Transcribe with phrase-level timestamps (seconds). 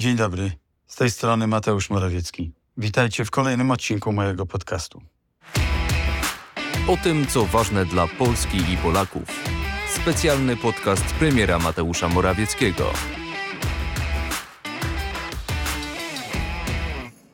[0.00, 0.52] Dzień dobry.
[0.86, 2.52] Z tej strony Mateusz Morawiecki.
[2.76, 5.02] Witajcie w kolejnym odcinku mojego podcastu.
[6.88, 9.44] O tym, co ważne dla Polski i Polaków.
[9.94, 12.92] Specjalny podcast premiera Mateusza Morawieckiego.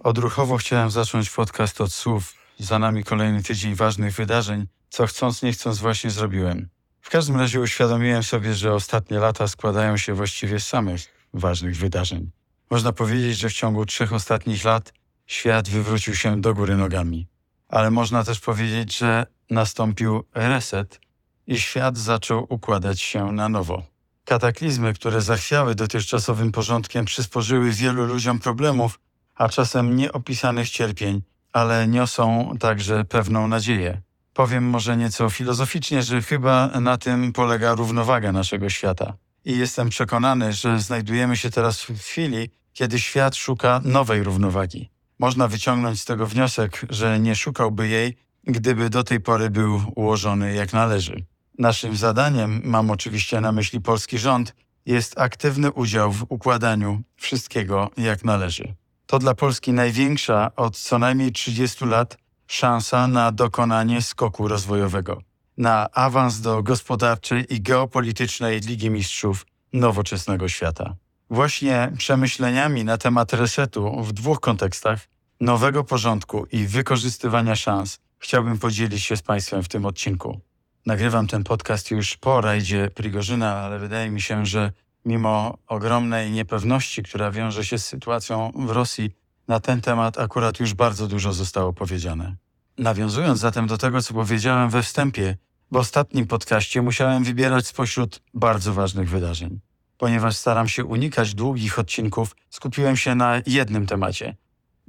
[0.02, 2.34] Odruchowo chciałem zacząć podcast od słów.
[2.58, 6.68] Za nami kolejny tydzień ważnych wydarzeń, co chcąc nie chcąc właśnie zrobiłem.
[7.00, 11.00] W każdym razie uświadomiłem sobie, że ostatnie lata składają się właściwie z samych
[11.34, 12.30] ważnych wydarzeń.
[12.70, 14.92] Można powiedzieć, że w ciągu trzech ostatnich lat
[15.26, 17.26] świat wywrócił się do góry nogami.
[17.68, 21.00] Ale można też powiedzieć, że nastąpił reset
[21.46, 23.82] i świat zaczął układać się na nowo.
[24.24, 29.00] Kataklizmy, które zachwiały dotychczasowym porządkiem, przysporzyły wielu ludziom problemów,
[29.34, 31.22] a czasem nieopisanych cierpień,
[31.52, 34.02] ale niosą także pewną nadzieję.
[34.34, 39.14] Powiem może nieco filozoficznie, że chyba na tym polega równowaga naszego świata.
[39.44, 44.90] I jestem przekonany, że znajdujemy się teraz w chwili, kiedy świat szuka nowej równowagi.
[45.18, 50.54] Można wyciągnąć z tego wniosek, że nie szukałby jej, gdyby do tej pory był ułożony
[50.54, 51.24] jak należy.
[51.58, 54.54] Naszym zadaniem, mam oczywiście na myśli polski rząd,
[54.86, 58.74] jest aktywny udział w układaniu wszystkiego jak należy.
[59.06, 65.22] To dla Polski największa od co najmniej 30 lat szansa na dokonanie skoku rozwojowego,
[65.56, 70.96] na awans do gospodarczej i geopolitycznej Ligi Mistrzów nowoczesnego świata.
[71.30, 75.00] Właśnie przemyśleniami na temat resetu w dwóch kontekstach
[75.40, 80.40] nowego porządku i wykorzystywania szans chciałbym podzielić się z Państwem w tym odcinku.
[80.86, 84.72] Nagrywam ten podcast już po rajdzie Prigorzyna, ale wydaje mi się, że
[85.04, 89.10] mimo ogromnej niepewności, która wiąże się z sytuacją w Rosji,
[89.48, 92.36] na ten temat akurat już bardzo dużo zostało powiedziane.
[92.78, 95.36] Nawiązując zatem do tego, co powiedziałem we wstępie,
[95.70, 99.60] w ostatnim podcaście musiałem wybierać spośród bardzo ważnych wydarzeń.
[99.98, 104.36] Ponieważ staram się unikać długich odcinków, skupiłem się na jednym temacie,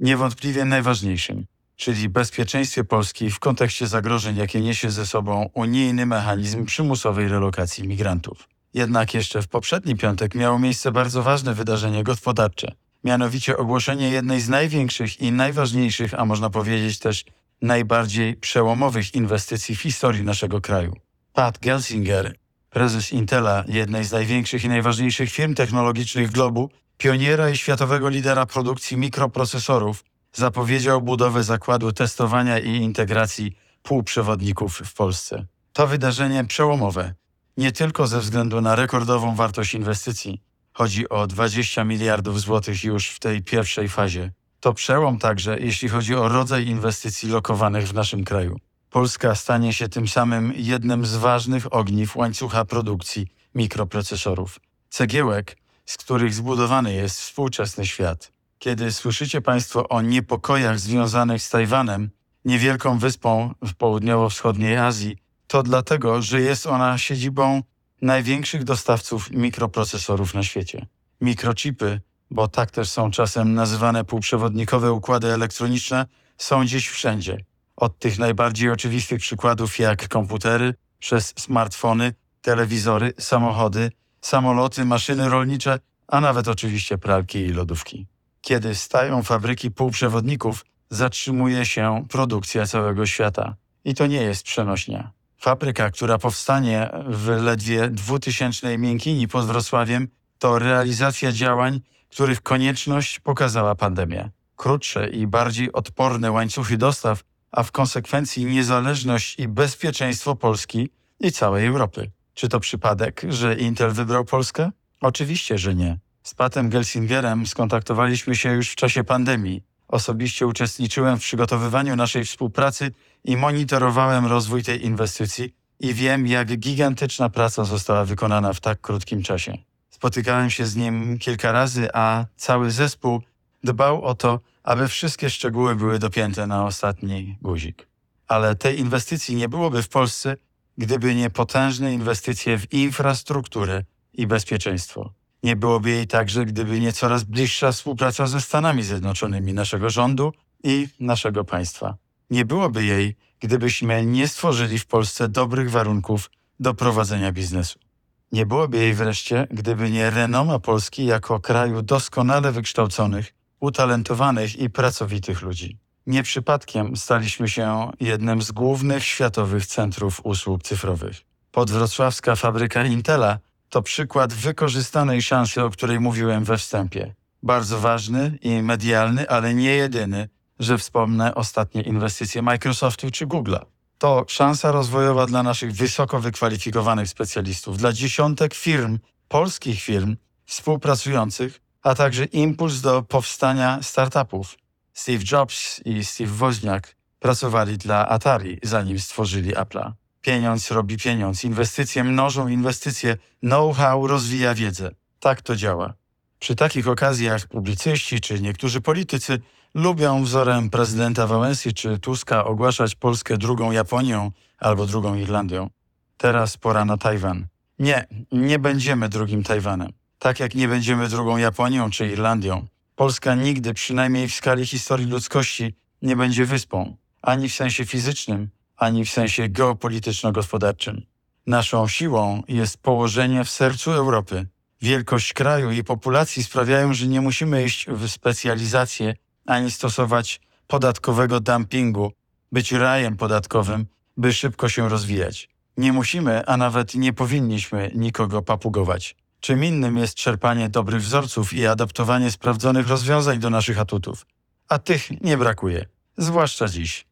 [0.00, 7.28] niewątpliwie najważniejszym, czyli bezpieczeństwie Polski w kontekście zagrożeń, jakie niesie ze sobą unijny mechanizm przymusowej
[7.28, 8.48] relokacji migrantów.
[8.74, 12.72] Jednak jeszcze w poprzedni piątek miało miejsce bardzo ważne wydarzenie gospodarcze,
[13.04, 17.24] mianowicie ogłoszenie jednej z największych i najważniejszych, a można powiedzieć też
[17.62, 20.96] najbardziej przełomowych inwestycji w historii naszego kraju.
[21.32, 22.36] Pat Gelsinger,
[22.70, 28.96] prezes Intela, jednej z największych i najważniejszych firm technologicznych globu, pioniera i światowego lidera produkcji
[28.96, 35.46] mikroprocesorów, zapowiedział budowę zakładu testowania i integracji półprzewodników w Polsce.
[35.72, 37.14] To wydarzenie przełomowe,
[37.56, 40.42] nie tylko ze względu na rekordową wartość inwestycji,
[40.72, 44.32] chodzi o 20 miliardów złotych już w tej pierwszej fazie.
[44.60, 48.56] To przełom także, jeśli chodzi o rodzaj inwestycji lokowanych w naszym kraju.
[48.90, 54.60] Polska stanie się tym samym jednym z ważnych ogniw łańcucha produkcji mikroprocesorów.
[54.90, 55.56] Cegiełek,
[55.86, 58.32] z których zbudowany jest współczesny świat.
[58.58, 62.10] Kiedy słyszycie Państwo o niepokojach związanych z Tajwanem,
[62.44, 67.62] niewielką wyspą w południowo-wschodniej Azji, to dlatego, że jest ona siedzibą
[68.02, 70.86] największych dostawców mikroprocesorów na świecie.
[71.20, 72.00] Mikrochipy,
[72.30, 76.06] bo tak też są czasem nazywane półprzewodnikowe układy elektroniczne,
[76.38, 77.44] są dziś wszędzie.
[77.76, 85.78] Od tych najbardziej oczywistych przykładów jak komputery, przez smartfony, telewizory, samochody, samoloty, maszyny rolnicze,
[86.08, 88.06] a nawet oczywiście pralki i lodówki.
[88.40, 93.56] Kiedy stają fabryki półprzewodników, zatrzymuje się produkcja całego świata.
[93.84, 95.10] I to nie jest przenośnia.
[95.38, 100.08] Fabryka, która powstanie w ledwie dwutysięcznej miękini pod Wrocławiem,
[100.38, 101.80] to realizacja działań,
[102.10, 104.30] których konieczność pokazała pandemia.
[104.56, 110.90] Krótsze i bardziej odporne łańcuchy dostaw, a w konsekwencji niezależność i bezpieczeństwo Polski
[111.20, 112.10] i całej Europy.
[112.34, 114.70] Czy to przypadek, że Intel wybrał Polskę?
[115.00, 115.98] Oczywiście, że nie.
[116.22, 119.62] Z Patem Gelsingerem skontaktowaliśmy się już w czasie pandemii.
[119.88, 122.90] Osobiście uczestniczyłem w przygotowywaniu naszej współpracy
[123.24, 129.22] i monitorowałem rozwój tej inwestycji i wiem, jak gigantyczna praca została wykonana w tak krótkim
[129.22, 129.58] czasie.
[129.96, 133.22] Spotykałem się z nim kilka razy, a cały zespół
[133.64, 137.86] dbał o to, aby wszystkie szczegóły były dopięte na ostatni guzik.
[138.28, 140.36] Ale tej inwestycji nie byłoby w Polsce,
[140.78, 145.12] gdyby nie potężne inwestycje w infrastrukturę i bezpieczeństwo.
[145.42, 150.32] Nie byłoby jej także, gdyby nie coraz bliższa współpraca ze Stanami Zjednoczonymi naszego rządu
[150.64, 151.96] i naszego państwa.
[152.30, 156.30] Nie byłoby jej, gdybyśmy nie stworzyli w Polsce dobrych warunków
[156.60, 157.85] do prowadzenia biznesu.
[158.32, 165.42] Nie byłoby jej wreszcie, gdyby nie renoma Polski jako kraju doskonale wykształconych, utalentowanych i pracowitych
[165.42, 165.78] ludzi.
[166.06, 171.16] Nie przypadkiem staliśmy się jednym z głównych światowych centrów usług cyfrowych.
[171.52, 173.38] Podwrocławska fabryka Intela
[173.68, 177.14] to przykład wykorzystanej szansy, o której mówiłem we wstępie.
[177.42, 183.75] Bardzo ważny i medialny, ale nie jedyny, że wspomnę ostatnie inwestycje Microsoftu czy Google'a.
[183.98, 188.98] To szansa rozwojowa dla naszych wysoko wykwalifikowanych specjalistów, dla dziesiątek firm,
[189.28, 194.56] polskich firm współpracujących, a także impuls do powstania startupów.
[194.94, 199.92] Steve Jobs i Steve Woźniak pracowali dla Atari, zanim stworzyli Apple'a.
[200.20, 204.90] Pieniądz robi pieniądz, inwestycje mnożą inwestycje, know-how rozwija wiedzę.
[205.20, 205.94] Tak to działa.
[206.38, 209.40] Przy takich okazjach publicyści czy niektórzy politycy
[209.76, 215.70] lubią wzorem prezydenta Wałęsy czy Tuska ogłaszać Polskę drugą Japonią albo drugą Irlandią.
[216.16, 217.46] Teraz pora na Tajwan.
[217.78, 219.92] Nie, nie będziemy drugim Tajwanem.
[220.18, 222.66] Tak jak nie będziemy drugą Japonią czy Irlandią.
[222.94, 229.04] Polska nigdy, przynajmniej w skali historii ludzkości, nie będzie wyspą, ani w sensie fizycznym, ani
[229.04, 231.02] w sensie geopolityczno-gospodarczym.
[231.46, 234.46] Naszą siłą jest położenie w sercu Europy.
[234.82, 239.14] Wielkość kraju i populacji sprawiają, że nie musimy iść w specjalizację
[239.46, 242.12] ani stosować podatkowego dumpingu,
[242.52, 245.48] być rajem podatkowym, by szybko się rozwijać.
[245.76, 249.16] Nie musimy, a nawet nie powinniśmy nikogo papugować.
[249.40, 254.26] Czym innym jest czerpanie dobrych wzorców i adaptowanie sprawdzonych rozwiązań do naszych atutów.
[254.68, 257.06] A tych nie brakuje, zwłaszcza dziś.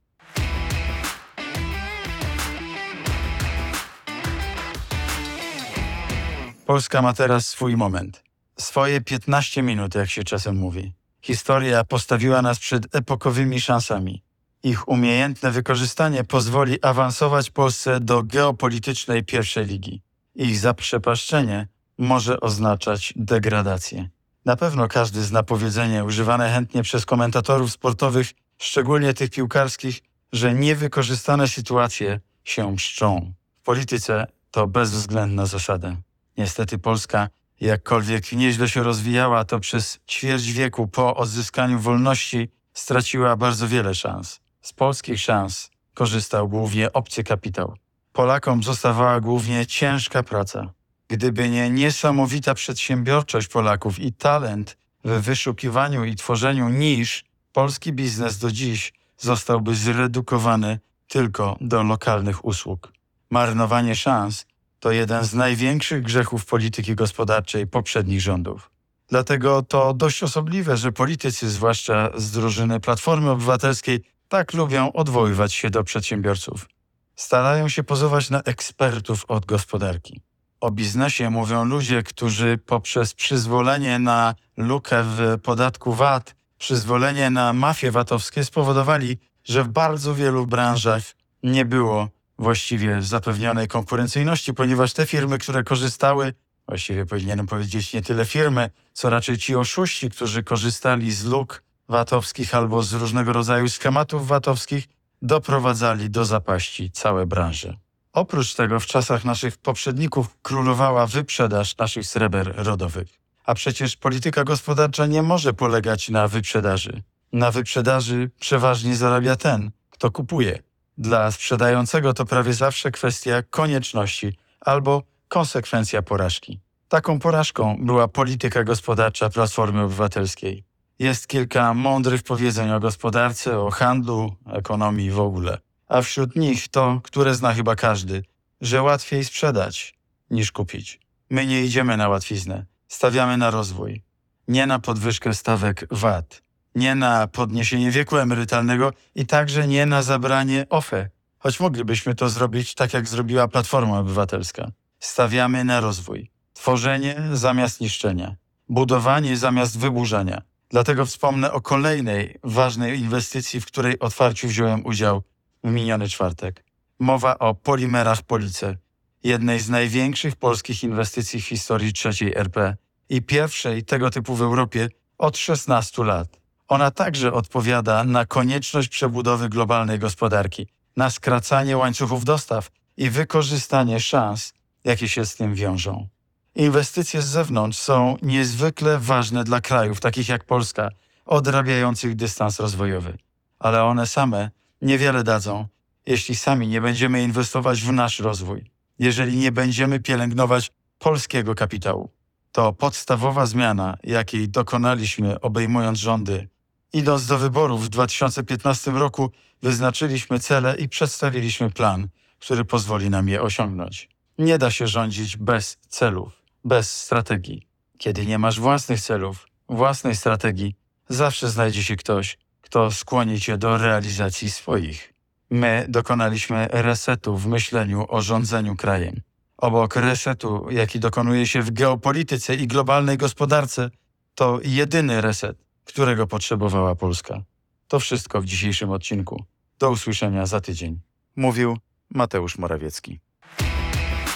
[6.66, 8.22] Polska ma teraz swój moment.
[8.56, 10.92] Swoje 15 minut, jak się czasem mówi.
[11.24, 14.22] Historia postawiła nas przed epokowymi szansami.
[14.62, 20.02] Ich umiejętne wykorzystanie pozwoli awansować Polsce do geopolitycznej pierwszej ligi.
[20.34, 21.68] Ich zaprzepaszczenie
[21.98, 24.08] może oznaczać degradację.
[24.44, 30.00] Na pewno każdy zna powiedzenie używane chętnie przez komentatorów sportowych, szczególnie tych piłkarskich,
[30.32, 33.32] że niewykorzystane sytuacje się mszczą.
[33.60, 35.96] W polityce to bezwzględna zasada.
[36.38, 37.28] Niestety Polska,
[37.64, 44.40] jakkolwiek nieźle się rozwijała, to przez ćwierć wieku po odzyskaniu wolności straciła bardzo wiele szans.
[44.62, 47.76] Z polskich szans korzystał głównie obcy kapitał.
[48.12, 50.72] Polakom zostawała głównie ciężka praca.
[51.08, 58.50] Gdyby nie niesamowita przedsiębiorczość Polaków i talent w wyszukiwaniu i tworzeniu nisz, polski biznes do
[58.50, 62.92] dziś zostałby zredukowany tylko do lokalnych usług.
[63.30, 64.46] Marnowanie szans
[64.84, 68.70] to jeden z największych grzechów polityki gospodarczej poprzednich rządów.
[69.08, 75.70] Dlatego to dość osobliwe, że politycy, zwłaszcza z drużyny Platformy Obywatelskiej, tak lubią odwoływać się
[75.70, 76.68] do przedsiębiorców.
[77.16, 80.20] Starają się pozować na ekspertów od gospodarki.
[80.60, 87.90] O biznesie mówią ludzie, którzy poprzez przyzwolenie na lukę w podatku VAT, przyzwolenie na mafie
[87.90, 91.02] VAT-owskie spowodowali, że w bardzo wielu branżach
[91.42, 92.08] nie było
[92.38, 96.34] właściwie zapewnionej konkurencyjności, ponieważ te firmy, które korzystały,
[96.68, 102.54] właściwie powinienem powiedzieć nie tyle firmy, co raczej ci oszuści, którzy korzystali z luk VAT-owskich
[102.54, 104.88] albo z różnego rodzaju schematów VAT-owskich,
[105.22, 107.76] doprowadzali do zapaści całe branże.
[108.12, 113.08] Oprócz tego w czasach naszych poprzedników królowała wyprzedaż naszych sreber rodowych.
[113.44, 117.02] A przecież polityka gospodarcza nie może polegać na wyprzedaży.
[117.32, 120.62] Na wyprzedaży przeważnie zarabia ten, kto kupuje.
[120.98, 126.60] Dla sprzedającego to prawie zawsze kwestia konieczności albo konsekwencja porażki.
[126.88, 130.64] Taką porażką była polityka gospodarcza Platformy Obywatelskiej.
[130.98, 135.58] Jest kilka mądrych powiedzeń o gospodarce, o handlu, ekonomii w ogóle.
[135.88, 138.24] A wśród nich to, które zna chyba każdy,
[138.60, 139.94] że łatwiej sprzedać
[140.30, 141.00] niż kupić.
[141.30, 144.02] My nie idziemy na łatwiznę, stawiamy na rozwój,
[144.48, 146.42] nie na podwyżkę stawek VAT,
[146.74, 152.74] nie na podniesienie wieku emerytalnego i także nie na zabranie OFE, choć moglibyśmy to zrobić
[152.74, 154.70] tak, jak zrobiła Platforma Obywatelska.
[155.00, 158.36] Stawiamy na rozwój, tworzenie zamiast niszczenia,
[158.68, 160.42] budowanie zamiast wyburzania.
[160.68, 165.22] Dlatego wspomnę o kolejnej ważnej inwestycji, w której otwarciu wziąłem udział
[165.64, 166.64] w miniony czwartek.
[166.98, 168.76] Mowa o polimerach Police,
[169.24, 172.76] jednej z największych polskich inwestycji w historii trzeciej RP
[173.08, 174.88] i pierwszej tego typu w Europie
[175.18, 176.43] od 16 lat.
[176.68, 180.66] Ona także odpowiada na konieczność przebudowy globalnej gospodarki,
[180.96, 184.52] na skracanie łańcuchów dostaw i wykorzystanie szans,
[184.84, 186.08] jakie się z tym wiążą.
[186.54, 190.90] Inwestycje z zewnątrz są niezwykle ważne dla krajów takich jak Polska,
[191.26, 193.18] odrabiających dystans rozwojowy,
[193.58, 194.50] ale one same
[194.82, 195.66] niewiele dadzą,
[196.06, 202.10] jeśli sami nie będziemy inwestować w nasz rozwój, jeżeli nie będziemy pielęgnować polskiego kapitału.
[202.52, 206.48] To podstawowa zmiana, jakiej dokonaliśmy obejmując rządy.
[206.94, 209.30] Idąc do wyborów w 2015 roku,
[209.62, 212.08] wyznaczyliśmy cele i przedstawiliśmy plan,
[212.38, 214.08] który pozwoli nam je osiągnąć.
[214.38, 217.66] Nie da się rządzić bez celów, bez strategii.
[217.98, 220.74] Kiedy nie masz własnych celów, własnej strategii,
[221.08, 225.14] zawsze znajdzie się ktoś, kto skłoni cię do realizacji swoich.
[225.50, 229.20] My dokonaliśmy resetu w myśleniu o rządzeniu krajem.
[229.56, 233.90] Obok resetu, jaki dokonuje się w geopolityce i globalnej gospodarce,
[234.34, 237.42] to jedyny reset, którego potrzebowała Polska.
[237.88, 239.44] To wszystko w dzisiejszym odcinku.
[239.78, 241.00] Do usłyszenia za tydzień.
[241.36, 241.78] Mówił
[242.10, 243.20] Mateusz Morawiecki.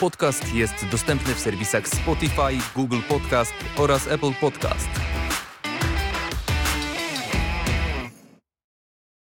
[0.01, 4.89] Podcast jest dostępny w serwisach Spotify, Google Podcast oraz Apple Podcast.